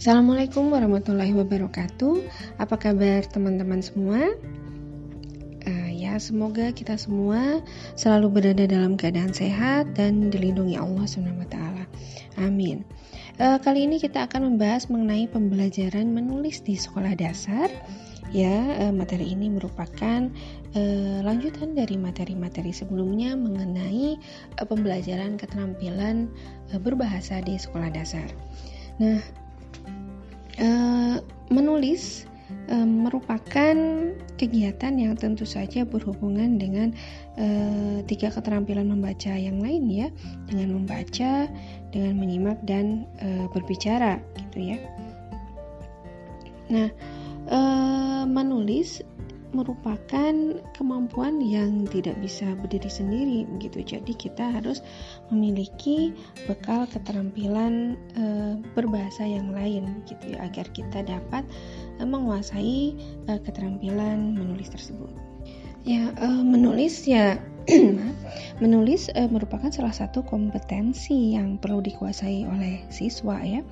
[0.00, 2.24] Assalamualaikum warahmatullahi wabarakatuh.
[2.56, 4.32] Apa kabar teman-teman semua?
[5.68, 7.60] Uh, ya, semoga kita semua
[8.00, 11.52] selalu berada dalam keadaan sehat dan dilindungi Allah SWT.
[12.40, 12.80] Amin.
[13.36, 17.68] Uh, kali ini kita akan membahas mengenai pembelajaran menulis di sekolah dasar.
[18.32, 20.32] Ya, uh, materi ini merupakan
[20.80, 26.32] uh, lanjutan dari materi-materi sebelumnya mengenai uh, pembelajaran keterampilan
[26.72, 28.32] uh, berbahasa di sekolah dasar.
[28.96, 29.20] Nah,
[30.60, 31.16] Eh,
[31.48, 32.28] menulis
[32.68, 33.76] uh, merupakan
[34.36, 36.92] kegiatan yang tentu saja berhubungan dengan
[37.40, 40.08] uh, tiga keterampilan membaca yang lain ya,
[40.52, 41.48] dengan membaca,
[41.96, 43.08] dengan menyimak dan
[43.56, 44.78] berbicara gitu ya.
[46.70, 46.88] Nah,
[48.30, 49.02] menulis
[49.50, 50.34] merupakan
[50.74, 53.82] kemampuan yang tidak bisa berdiri sendiri begitu.
[53.96, 54.82] Jadi kita harus
[55.28, 56.14] memiliki
[56.46, 58.24] bekal keterampilan e,
[58.74, 61.42] berbahasa yang lain gitu ya agar kita dapat
[61.98, 62.94] e, menguasai
[63.26, 65.10] e, keterampilan menulis tersebut.
[65.82, 67.40] Ya, e, menulis ya
[68.62, 73.62] menulis e, merupakan salah satu kompetensi yang perlu dikuasai oleh siswa ya.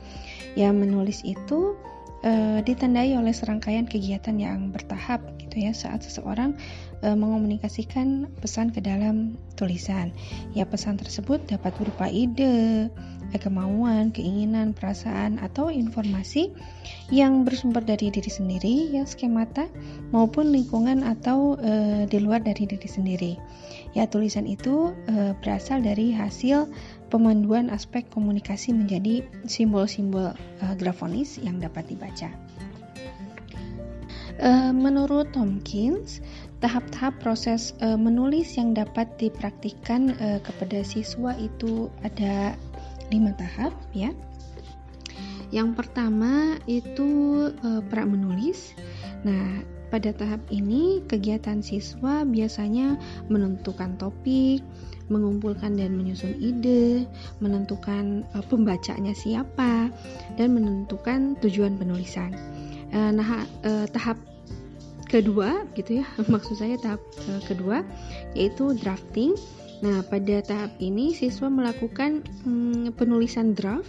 [0.57, 1.79] Ya, menulis itu
[2.23, 5.73] e, ditandai oleh serangkaian kegiatan yang bertahap gitu ya.
[5.75, 6.59] Saat seseorang
[7.03, 10.15] e, mengomunikasikan pesan ke dalam tulisan.
[10.55, 12.89] Ya pesan tersebut dapat berupa ide,
[13.37, 16.51] kemauan, keinginan, perasaan atau informasi
[17.13, 19.69] yang bersumber dari diri sendiri ya skemata
[20.11, 23.33] maupun lingkungan atau e, di luar dari diri sendiri.
[23.97, 26.69] Ya tulisan itu e, berasal dari hasil
[27.09, 32.29] pemanduan aspek komunikasi menjadi simbol-simbol uh, grafonis yang dapat dibaca.
[34.71, 36.23] Menurut Tomkins,
[36.59, 42.59] tahap-tahap proses uh, menulis yang dapat dipraktikkan uh, kepada siswa itu ada
[43.15, 44.11] lima tahap, ya.
[45.49, 47.09] Yang pertama itu
[47.65, 48.77] uh, pra menulis.
[49.25, 53.01] Nah, pada tahap ini kegiatan siswa biasanya
[53.33, 54.61] menentukan topik,
[55.09, 57.09] mengumpulkan dan menyusun ide,
[57.41, 59.89] menentukan uh, pembacanya siapa,
[60.37, 62.37] dan menentukan tujuan penulisan.
[62.93, 64.21] Uh, nah, uh, tahap
[65.09, 67.83] kedua gitu ya, maksud saya tahap uh, kedua
[68.37, 69.35] yaitu drafting.
[69.79, 73.87] Nah, pada tahap ini siswa melakukan um, penulisan draft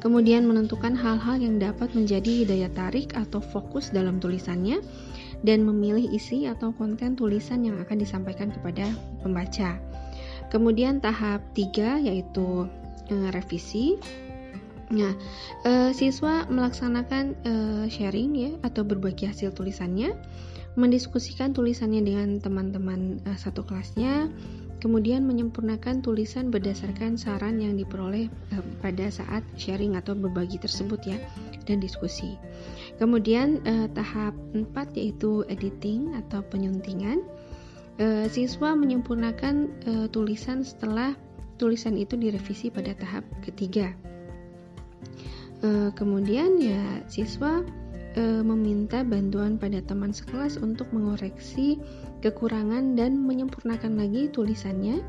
[0.00, 4.80] kemudian menentukan hal-hal yang dapat menjadi daya tarik atau fokus dalam tulisannya,
[5.40, 8.88] dan memilih isi atau konten tulisan yang akan disampaikan kepada
[9.24, 9.76] pembaca.
[10.52, 12.66] Kemudian tahap 3 yaitu
[13.08, 13.96] e, revisi.
[14.90, 15.14] Nah,
[15.62, 17.52] e, siswa melaksanakan e,
[17.86, 20.14] sharing ya atau berbagi hasil tulisannya,
[20.74, 24.26] mendiskusikan tulisannya dengan teman-teman e, satu kelasnya,
[24.82, 31.18] kemudian menyempurnakan tulisan berdasarkan saran yang diperoleh e, pada saat sharing atau berbagi tersebut ya
[31.70, 32.34] dan diskusi.
[32.98, 34.66] Kemudian eh, tahap 4
[34.98, 37.24] yaitu editing atau penyuntingan.
[37.96, 39.54] Eh, siswa menyempurnakan
[39.86, 41.14] eh, tulisan setelah
[41.56, 43.92] tulisan itu direvisi pada tahap ketiga.
[45.60, 47.60] Eh, kemudian ya siswa
[48.16, 51.76] eh, meminta bantuan pada teman sekelas untuk mengoreksi
[52.24, 55.04] kekurangan dan menyempurnakan lagi tulisannya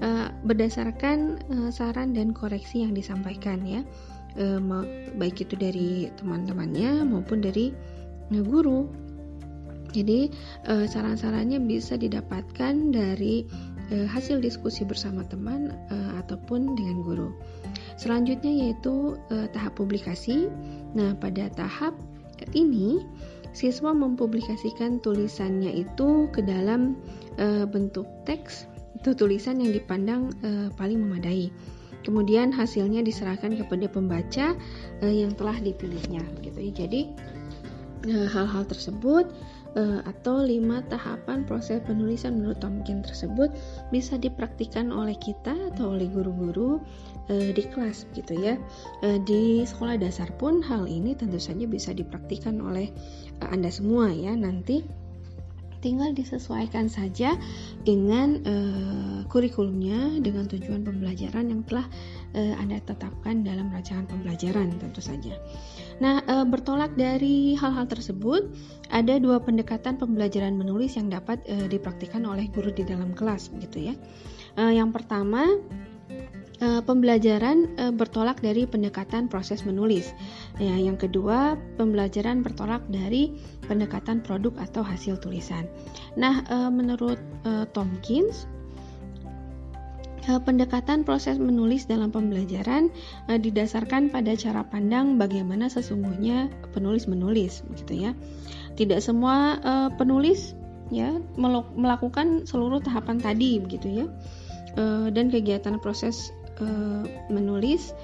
[0.00, 3.84] eh, berdasarkan eh, saran dan koreksi yang disampaikan ya
[4.36, 4.44] e,
[5.16, 7.72] baik itu dari teman-temannya maupun dari
[8.32, 8.88] e, guru.
[9.92, 10.32] Jadi
[10.68, 13.44] e, saran-sarannya bisa didapatkan dari
[13.92, 17.28] e, hasil diskusi bersama teman e, ataupun dengan guru.
[17.96, 20.48] Selanjutnya yaitu e, tahap publikasi.
[20.96, 21.96] Nah, pada tahap
[22.52, 23.02] ini
[23.52, 26.96] siswa mempublikasikan tulisannya itu ke dalam
[27.36, 28.66] e, bentuk teks.
[28.98, 31.52] Itu tulisan yang dipandang e, paling memadai.
[32.02, 34.58] Kemudian hasilnya diserahkan kepada pembaca
[35.06, 36.72] yang telah dipilihnya gitu ya.
[36.74, 37.00] Jadi
[38.10, 39.30] eh, hal-hal tersebut
[40.04, 43.48] atau lima tahapan proses penulisan menurut Tomkin tersebut
[43.88, 46.76] bisa dipraktikkan oleh kita atau oleh guru-guru
[47.30, 48.58] uh, di kelas gitu ya
[49.04, 52.90] uh, di sekolah dasar pun hal ini tentu saja bisa dipraktikkan oleh
[53.44, 54.82] uh, anda semua ya nanti
[55.82, 57.34] tinggal disesuaikan saja
[57.82, 61.84] dengan uh, kurikulumnya dengan tujuan pembelajaran yang telah
[62.38, 65.34] uh, Anda tetapkan dalam rancangan pembelajaran tentu saja.
[65.98, 68.46] Nah, uh, bertolak dari hal-hal tersebut,
[68.94, 73.94] ada dua pendekatan pembelajaran menulis yang dapat dipraktikkan oleh guru di dalam kelas gitu ya.
[74.52, 75.48] Yang pertama
[76.62, 80.14] uh, pembelajaran uh, bertolak dari pendekatan proses menulis.
[80.62, 83.34] Ya, yang kedua, pembelajaran bertolak dari
[83.66, 85.66] pendekatan produk atau hasil tulisan.
[86.14, 87.18] Nah, uh, menurut
[87.74, 88.46] Tomkins
[90.22, 92.94] pendekatan proses menulis dalam pembelajaran
[93.26, 98.10] didasarkan pada cara pandang bagaimana sesungguhnya penulis menulis begitu ya
[98.78, 99.58] tidak semua
[99.98, 100.54] penulis
[100.94, 101.18] ya
[101.74, 104.06] melakukan seluruh tahapan tadi begitu ya
[105.10, 106.30] dan kegiatan proses
[107.30, 107.94] menulis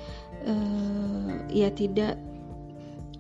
[1.53, 2.17] ya tidak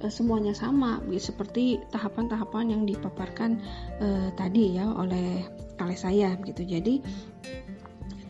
[0.06, 3.58] semuanya sama seperti tahapan-tahapan yang dipaparkan
[3.98, 5.42] uh, tadi ya oleh
[5.82, 6.62] oleh saya gitu.
[6.62, 7.02] Jadi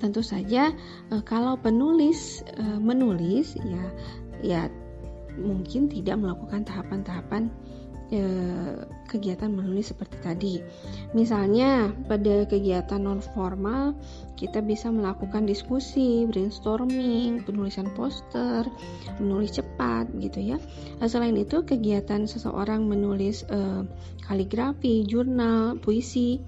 [0.00, 0.72] tentu saja
[1.12, 3.84] uh, kalau penulis uh, menulis ya
[4.40, 4.60] ya
[5.37, 7.52] mungkin tidak melakukan tahapan-tahapan
[9.08, 10.55] kegiatan menulis seperti tadi.
[11.12, 13.93] Misalnya pada kegiatan non formal
[14.40, 18.64] kita bisa melakukan diskusi, brainstorming, penulisan poster,
[19.20, 20.56] menulis cepat gitu ya.
[21.02, 23.84] Nah, selain itu kegiatan seseorang menulis uh,
[24.25, 26.40] kaligrafi, jurnal, puisi,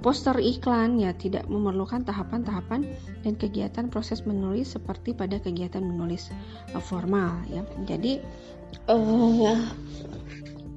[0.00, 2.88] poster iklan ya tidak memerlukan tahapan-tahapan
[3.20, 6.32] dan kegiatan proses menulis seperti pada kegiatan menulis
[6.88, 7.60] formal ya.
[7.84, 8.24] Jadi
[8.88, 9.60] uh,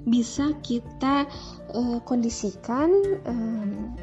[0.03, 1.27] bisa kita
[1.71, 2.91] uh, kondisikan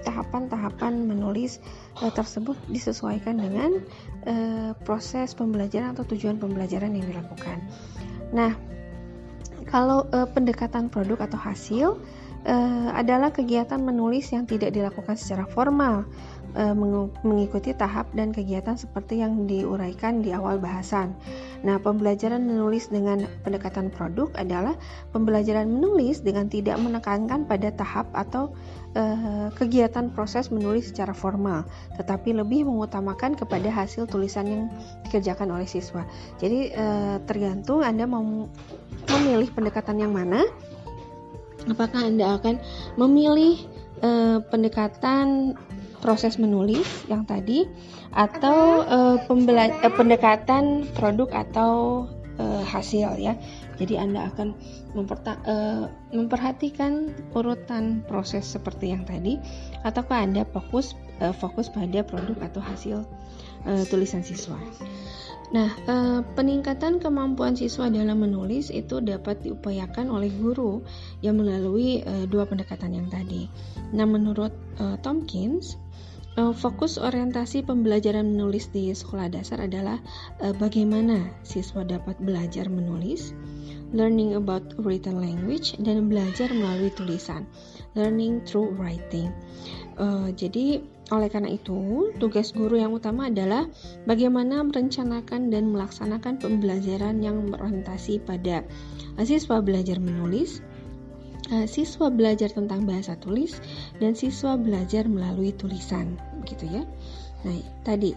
[0.05, 1.61] tahapan-tahapan uh, menulis
[2.01, 3.71] uh, tersebut disesuaikan dengan
[4.25, 7.61] uh, proses pembelajaran atau tujuan pembelajaran yang dilakukan.
[8.33, 8.57] Nah,
[9.69, 11.89] kalau uh, pendekatan produk atau hasil
[12.49, 16.09] uh, adalah kegiatan menulis yang tidak dilakukan secara formal
[17.23, 21.15] mengikuti tahap dan kegiatan seperti yang diuraikan di awal bahasan.
[21.61, 24.75] Nah, pembelajaran menulis dengan pendekatan produk adalah
[25.13, 28.51] pembelajaran menulis dengan tidak menekankan pada tahap atau
[28.97, 31.69] uh, kegiatan proses menulis secara formal,
[32.01, 34.63] tetapi lebih mengutamakan kepada hasil tulisan yang
[35.07, 36.03] dikerjakan oleh siswa.
[36.41, 38.49] Jadi uh, tergantung Anda mau
[39.07, 40.47] memilih pendekatan yang mana.
[41.69, 42.57] Apakah Anda akan
[42.97, 43.69] memilih
[44.01, 45.55] uh, pendekatan
[46.01, 47.69] proses menulis yang tadi
[48.11, 51.73] atau uh, uh, pendekatan produk atau
[52.41, 53.37] uh, hasil ya.
[53.81, 54.49] Jadi Anda akan
[54.97, 59.41] uh, memperhatikan urutan proses seperti yang tadi
[59.85, 63.05] ataukah Anda fokus uh, fokus pada produk atau hasil
[63.69, 64.57] uh, tulisan siswa.
[65.51, 65.67] Nah,
[66.39, 70.79] peningkatan kemampuan siswa dalam menulis itu dapat diupayakan oleh guru
[71.27, 73.51] yang melalui dua pendekatan yang tadi.
[73.91, 74.55] Nah, menurut
[75.03, 75.90] Tompkins, Eh,
[76.39, 79.99] fokus orientasi pembelajaran menulis di sekolah dasar adalah
[80.39, 83.35] uh, bagaimana siswa dapat belajar menulis,
[83.91, 87.45] learning about written language, dan belajar melalui tulisan,
[87.99, 89.35] learning through writing.
[89.99, 90.81] Uh, jadi,
[91.11, 93.67] oleh karena itu, tugas guru yang utama adalah
[94.07, 98.63] bagaimana merencanakan dan melaksanakan pembelajaran yang berorientasi pada
[99.27, 100.63] siswa belajar menulis,
[101.67, 103.59] siswa belajar tentang bahasa tulis
[103.99, 106.15] dan siswa belajar melalui tulisan
[106.47, 106.83] gitu ya.
[107.41, 108.13] Nah, tadi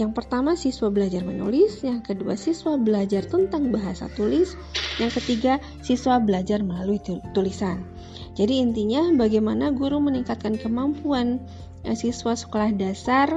[0.00, 4.56] yang pertama siswa belajar menulis, yang kedua siswa belajar tentang bahasa tulis,
[4.96, 6.96] yang ketiga siswa belajar melalui
[7.36, 7.84] tulisan.
[8.32, 11.44] Jadi intinya bagaimana guru meningkatkan kemampuan
[11.84, 13.28] uh, siswa sekolah dasar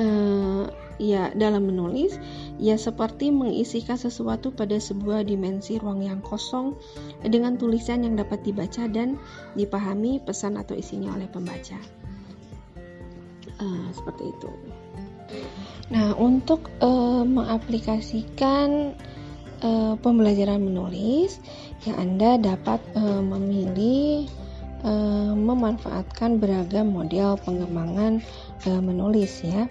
[0.00, 0.64] uh,
[0.96, 2.16] ya dalam menulis
[2.58, 6.78] ya seperti mengisikan sesuatu pada sebuah dimensi ruang yang kosong
[7.26, 9.18] dengan tulisan yang dapat dibaca dan
[9.58, 11.78] dipahami pesan atau isinya oleh pembaca.
[13.58, 14.50] Uh, seperti itu.
[15.90, 18.98] Nah untuk uh, mengaplikasikan
[19.62, 21.38] uh, pembelajaran menulis
[21.86, 24.30] yang anda dapat uh, memilih
[25.32, 28.20] memanfaatkan beragam model pengembangan
[28.68, 29.64] menulis ya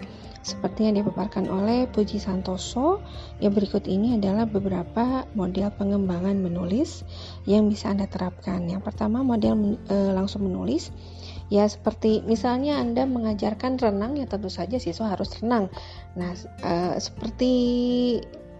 [0.44, 3.00] seperti yang dipaparkan oleh Puji Santoso.
[3.40, 7.02] Yang berikut ini adalah beberapa model pengembangan menulis
[7.48, 8.68] yang bisa Anda terapkan.
[8.68, 10.92] Yang pertama model e, langsung menulis.
[11.48, 15.72] Ya seperti misalnya Anda mengajarkan renang ya tentu saja siswa harus renang.
[16.12, 17.52] Nah, e, seperti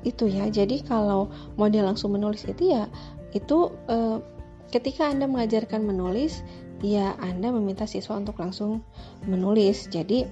[0.08, 0.48] itu ya.
[0.48, 1.28] Jadi kalau
[1.60, 2.88] model langsung menulis itu ya
[3.36, 4.24] itu e,
[4.72, 6.40] ketika Anda mengajarkan menulis
[6.80, 8.80] ya Anda meminta siswa untuk langsung
[9.28, 9.92] menulis.
[9.92, 10.24] Jadi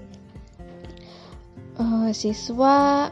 [1.83, 3.11] uh, siswa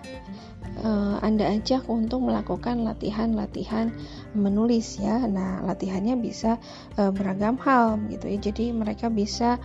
[0.86, 3.90] uh, Anda ajak untuk melakukan latihan-latihan
[4.38, 5.26] menulis ya.
[5.26, 6.56] Nah, latihannya bisa
[6.96, 8.38] uh, beragam hal gitu ya.
[8.38, 9.58] Jadi mereka bisa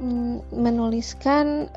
[0.00, 1.68] mm, menuliskan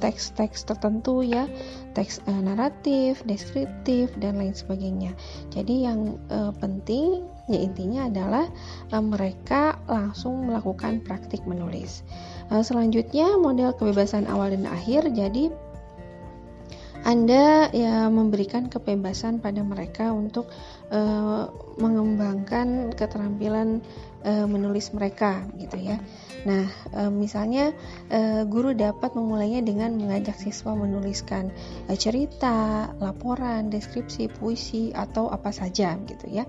[0.00, 1.44] teks-teks uh, tertentu ya,
[1.92, 5.12] teks uh, naratif, deskriptif dan lain sebagainya.
[5.52, 8.48] Jadi yang uh, penting ya intinya adalah
[8.88, 12.00] uh, mereka langsung melakukan praktik menulis.
[12.48, 15.12] Uh, selanjutnya model kebebasan awal dan akhir.
[15.12, 15.52] Jadi
[17.04, 20.48] anda ya memberikan kebebasan pada mereka untuk
[20.88, 23.84] uh, mengembangkan keterampilan
[24.24, 26.00] uh, menulis mereka gitu ya.
[26.44, 27.72] Nah, uh, misalnya
[28.12, 31.48] uh, guru dapat memulainya dengan mengajak siswa menuliskan
[31.88, 36.44] uh, cerita, laporan, deskripsi, puisi atau apa saja gitu ya.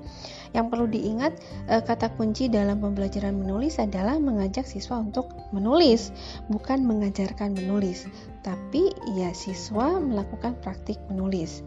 [0.51, 1.39] Yang perlu diingat
[1.71, 6.11] uh, kata kunci dalam pembelajaran menulis adalah mengajak siswa untuk menulis,
[6.51, 8.07] bukan mengajarkan menulis,
[8.43, 11.63] tapi ya siswa melakukan praktik menulis.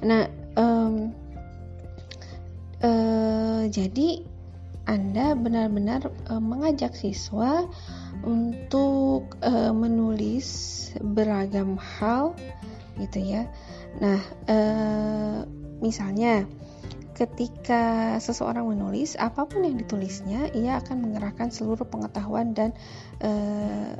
[0.00, 0.26] Nah,
[0.56, 1.12] um,
[2.82, 4.29] uh, jadi
[4.90, 7.62] anda benar-benar uh, mengajak siswa
[8.26, 12.34] untuk uh, menulis beragam hal
[12.98, 13.46] gitu ya.
[14.02, 14.18] Nah,
[14.50, 15.46] uh,
[15.78, 16.44] misalnya
[17.14, 22.74] ketika seseorang menulis apa pun yang ditulisnya, ia akan mengerahkan seluruh pengetahuan dan
[23.20, 23.94] uh,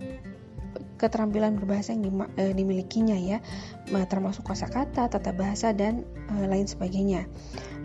[1.00, 3.40] keterampilan berbahasa yang dimilikinya ya,
[3.88, 7.24] termasuk kosakata, tata bahasa dan lain sebagainya.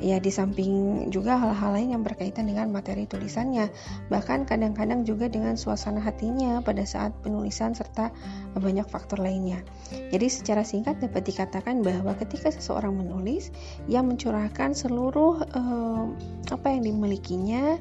[0.04, 3.72] Ya di samping juga hal-hal lain yang berkaitan dengan materi tulisannya.
[4.12, 8.12] Bahkan kadang-kadang juga dengan suasana hatinya pada saat penulisan serta
[8.60, 9.64] banyak faktor lainnya.
[10.12, 13.56] Jadi secara singkat dapat dikatakan bahwa ketika seseorang menulis
[13.88, 16.04] ia mencurahkan seluruh eh,
[16.52, 17.80] apa yang dimilikinya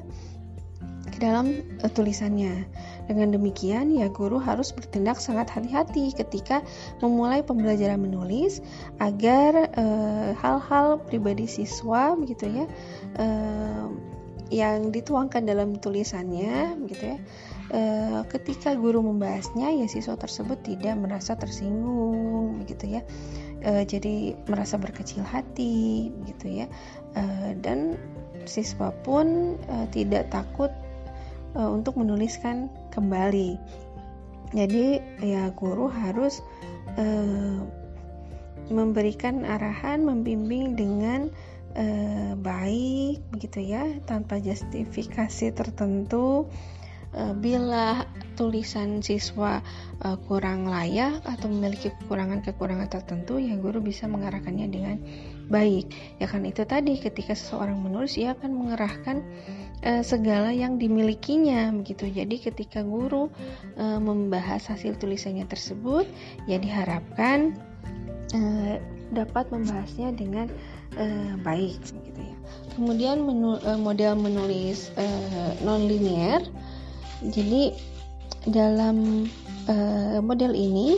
[1.15, 2.67] ke dalam uh, tulisannya.
[3.05, 6.65] Dengan demikian, ya guru harus bertindak sangat hati-hati ketika
[6.99, 8.65] memulai pembelajaran menulis
[8.97, 12.65] agar eh, hal-hal uh, pribadi siswa begitu ya
[13.21, 13.93] uh,
[14.49, 17.17] yang dituangkan dalam tulisannya gitu ya.
[17.65, 23.01] Uh, ketika guru membahasnya ya siswa tersebut tidak merasa tersinggung begitu ya.
[23.65, 26.65] Uh, jadi merasa berkecil hati gitu ya.
[27.13, 27.97] Uh, dan
[28.45, 30.69] siswa pun uh, tidak takut
[31.55, 33.57] uh, untuk menuliskan kembali.
[34.53, 36.39] Jadi ya guru harus
[36.95, 37.59] uh,
[38.69, 41.33] memberikan arahan, membimbing dengan
[41.75, 46.47] uh, baik begitu ya, tanpa justifikasi tertentu.
[47.15, 48.03] Uh, bila
[48.35, 49.63] tulisan siswa
[50.03, 54.99] uh, kurang layak atau memiliki kekurangan-kekurangan tertentu, ya guru bisa mengarahkannya dengan
[55.47, 55.95] baik.
[56.19, 59.23] Ya kan itu tadi ketika seseorang menulis, ia akan mengerahkan
[59.87, 62.11] uh, segala yang dimilikinya begitu.
[62.11, 63.31] Jadi ketika guru
[63.79, 66.03] uh, membahas hasil tulisannya tersebut,
[66.51, 67.55] ya diharapkan
[68.35, 68.75] uh,
[69.15, 70.51] dapat membahasnya dengan
[70.99, 72.35] uh, baik gitu ya.
[72.75, 76.43] Kemudian menu, uh, model menulis uh, non linear.
[77.29, 77.73] Jadi
[78.45, 79.25] dalam
[79.69, 80.97] uh, model ini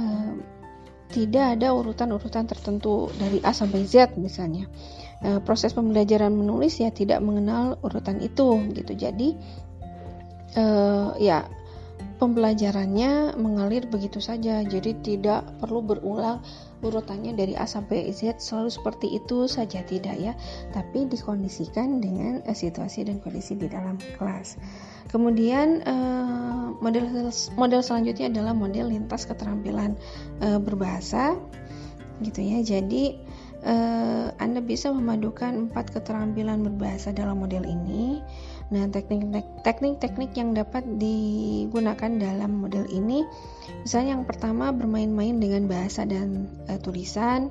[0.00, 0.32] uh,
[1.08, 4.68] tidak ada urutan-urutan tertentu dari A sampai Z misalnya.
[5.18, 8.92] E, proses pembelajaran menulis ya tidak mengenal urutan itu gitu.
[8.92, 9.34] Jadi
[10.54, 10.64] e,
[11.18, 11.48] ya
[12.18, 14.60] pembelajarannya mengalir begitu saja.
[14.66, 16.42] Jadi tidak perlu berulang
[16.82, 20.34] urutannya dari A sampai Z selalu seperti itu saja tidak ya.
[20.74, 24.58] Tapi dikondisikan dengan uh, situasi dan kondisi di dalam kelas.
[25.08, 29.94] Kemudian uh, model model selanjutnya adalah model lintas keterampilan
[30.42, 31.38] uh, berbahasa
[32.20, 32.60] gitu ya.
[32.66, 33.24] Jadi
[34.38, 38.22] Anda bisa memadukan empat keterampilan berbahasa dalam model ini.
[38.68, 38.84] Nah,
[39.64, 43.24] teknik-teknik yang dapat digunakan dalam model ini,
[43.80, 47.48] misalnya yang pertama bermain-main dengan bahasa dan uh, tulisan.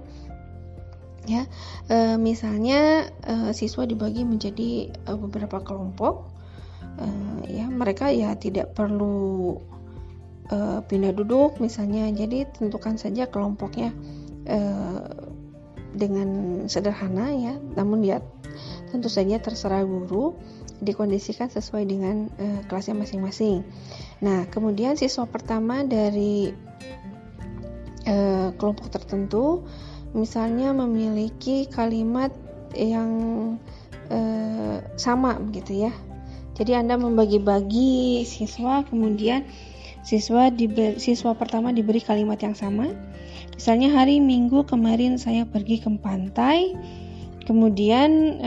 [1.25, 1.49] Ya,
[1.89, 6.29] uh, misalnya uh, siswa dibagi menjadi uh, beberapa kelompok.
[7.01, 9.57] Uh, ya, mereka ya tidak perlu
[10.53, 12.13] uh, pindah duduk misalnya.
[12.13, 13.89] Jadi tentukan saja kelompoknya.
[14.47, 15.33] Uh,
[15.97, 16.29] dengan
[16.69, 18.21] sederhana ya, namun ya
[18.93, 20.37] tentu saja terserah guru
[20.81, 23.65] dikondisikan sesuai dengan uh, kelasnya masing-masing.
[24.21, 26.53] Nah, kemudian siswa pertama dari
[28.05, 29.65] uh, kelompok tertentu
[30.13, 32.31] misalnya memiliki kalimat
[32.77, 33.11] yang
[34.09, 35.93] uh, sama begitu ya.
[36.57, 39.45] Jadi Anda membagi-bagi siswa kemudian
[40.01, 40.49] siswa
[40.97, 42.89] siswa pertama diberi kalimat yang sama
[43.57, 46.77] Misalnya hari Minggu kemarin saya pergi ke pantai,
[47.49, 48.37] kemudian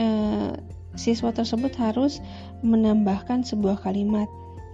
[0.95, 2.19] siswa tersebut harus
[2.61, 4.27] menambahkan sebuah kalimat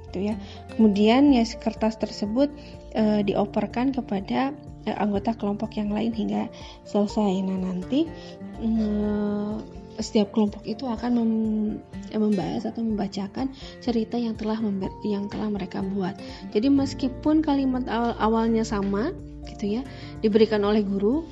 [0.09, 0.35] gitu ya.
[0.75, 2.49] Kemudian ya kertas tersebut
[2.95, 4.55] eh, dioperkan kepada
[4.87, 6.47] eh, anggota kelompok yang lain hingga
[6.87, 7.43] selesai.
[7.43, 8.07] Nah, nanti
[8.63, 9.55] eh,
[9.97, 11.31] setiap kelompok itu akan mem,
[12.13, 13.49] membahas atau membacakan
[13.81, 14.61] cerita yang telah
[15.01, 16.13] yang telah mereka buat.
[16.53, 19.09] Jadi meskipun kalimat awal awalnya sama,
[19.57, 19.81] gitu ya
[20.21, 21.25] diberikan oleh guru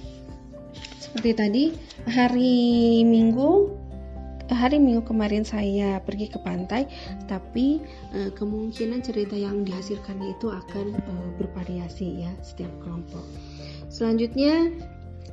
[0.98, 1.64] seperti tadi
[2.10, 3.72] hari Minggu
[4.52, 6.86] hari Minggu kemarin saya pergi ke pantai
[7.26, 7.82] tapi
[8.14, 13.26] e, kemungkinan cerita yang dihasilkan itu akan e, bervariasi ya setiap kelompok.
[13.90, 14.70] Selanjutnya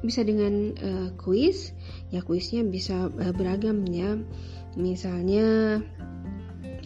[0.02, 1.72] bisa dengan e, kuis.
[2.10, 4.18] Ya kuisnya bisa e, beragam ya.
[4.76, 5.80] Misalnya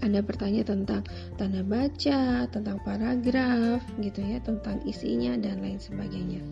[0.04, 1.09] Anda bertanya tentang
[1.40, 6.45] tanda baca, tentang paragraf, gitu ya, tentang isinya dan lain sebagainya.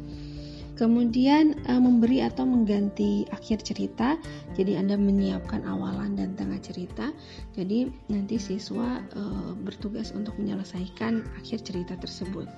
[0.75, 4.19] Kemudian e, memberi atau mengganti akhir cerita.
[4.59, 7.15] Jadi Anda menyiapkan awalan dan tengah cerita.
[7.55, 9.23] Jadi nanti siswa e,
[9.63, 12.51] bertugas untuk menyelesaikan akhir cerita tersebut.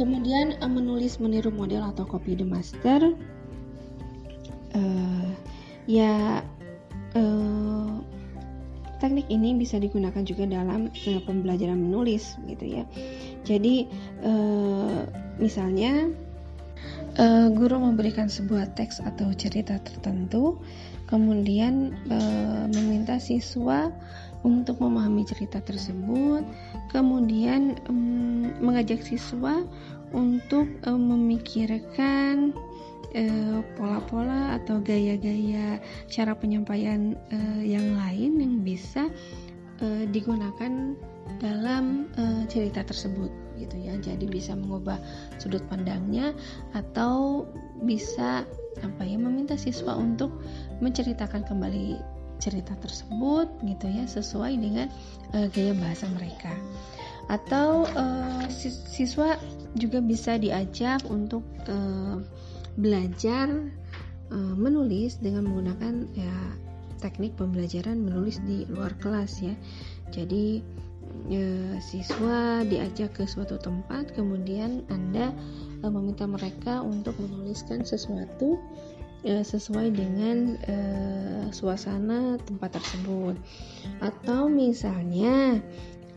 [0.00, 3.12] Kemudian e, menulis meniru model atau copy the master.
[4.72, 4.82] E,
[5.84, 6.40] ya
[7.12, 7.22] e,
[8.96, 10.88] teknik ini bisa digunakan juga dalam
[11.28, 12.88] pembelajaran menulis gitu ya.
[13.44, 13.84] Jadi
[14.24, 14.32] e,
[15.36, 16.08] misalnya
[17.18, 20.60] uh, guru memberikan sebuah teks atau cerita tertentu,
[21.10, 23.90] kemudian uh, meminta siswa
[24.46, 26.44] untuk memahami cerita tersebut,
[26.92, 29.64] kemudian um, mengajak siswa
[30.14, 32.54] untuk um, memikirkan
[33.74, 39.10] pola-pola uh, atau gaya-gaya cara penyampaian uh, yang lain yang bisa
[39.82, 40.94] uh, digunakan
[41.42, 42.10] dalam
[42.52, 43.94] cerita tersebut gitu ya.
[44.00, 44.96] Jadi bisa mengubah
[45.36, 46.32] sudut pandangnya
[46.72, 47.44] atau
[47.84, 48.48] bisa
[48.80, 50.32] apa ya meminta siswa untuk
[50.80, 52.00] menceritakan kembali
[52.40, 54.88] cerita tersebut gitu ya sesuai dengan
[55.36, 56.50] uh, gaya bahasa mereka.
[57.28, 58.44] Atau uh,
[58.90, 59.36] siswa
[59.78, 62.18] juga bisa diajak untuk uh,
[62.80, 63.46] belajar
[64.32, 66.34] uh, menulis dengan menggunakan ya
[67.00, 69.54] teknik pembelajaran menulis di luar kelas ya.
[70.10, 70.60] Jadi
[71.30, 71.40] e,
[71.78, 75.30] siswa diajak ke suatu tempat kemudian anda
[75.80, 78.58] e, meminta mereka untuk menuliskan sesuatu
[79.22, 80.76] e, sesuai dengan e,
[81.54, 83.36] suasana tempat tersebut.
[84.00, 85.60] Atau misalnya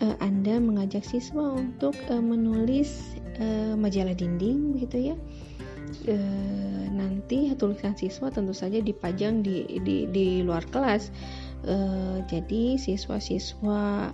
[0.01, 5.15] e, anda mengajak siswa untuk e, menulis e, majalah dinding begitu ya.
[6.09, 6.17] E,
[6.89, 11.13] nanti tulisan siswa tentu saja dipajang di di, di luar kelas.
[11.63, 11.75] E,
[12.27, 14.11] jadi siswa-siswa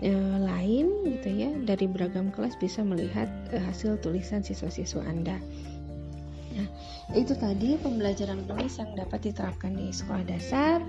[0.00, 5.38] e, lain gitu ya dari beragam kelas bisa melihat e, hasil tulisan siswa-siswa Anda.
[6.56, 6.68] Nah,
[7.12, 10.80] itu tadi pembelajaran menulis yang dapat diterapkan di sekolah dasar.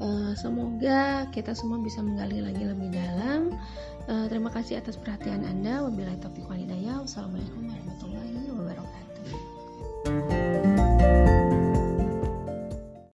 [0.00, 3.56] E, semoga kita semua bisa menggali lagi lebih dalam.
[4.04, 5.84] E, terima kasih atas perhatian Anda.
[5.88, 7.00] Wabillahi taufiq walhidayah.
[7.00, 8.53] Wassalamualaikum warahmatullahi